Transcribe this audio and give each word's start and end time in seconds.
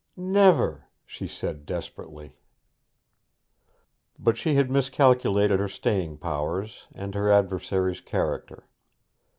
'Never!' 0.17 0.85
she 1.05 1.27
said 1.27 1.63
desperately. 1.63 2.33
But 4.17 4.35
she 4.35 4.55
had 4.55 4.71
miscalculated 4.71 5.59
her 5.59 5.67
staying 5.69 6.17
powers, 6.17 6.87
and 6.91 7.13
her 7.13 7.29
adversary's 7.29 8.01
character. 8.01 8.67